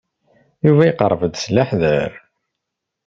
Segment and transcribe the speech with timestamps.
[0.65, 2.11] Yuba iqerreb-d s leḥder.